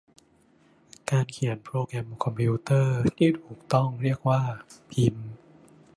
[1.11, 4.41] การเขียนโปรแกรมคอมพิวเตอร์ ที่ถูกต้องเรียกว่า
[4.91, 5.27] พิมพ์